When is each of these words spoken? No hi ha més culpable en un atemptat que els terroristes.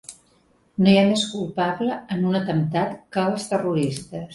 No 0.85 0.93
hi 0.93 0.97
ha 1.01 1.03
més 1.11 1.27
culpable 1.35 2.01
en 2.19 2.27
un 2.33 2.41
atemptat 2.43 3.01
que 3.15 3.31
els 3.33 3.51
terroristes. 3.55 4.27